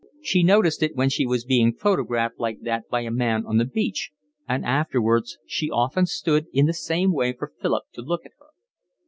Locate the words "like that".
2.39-2.89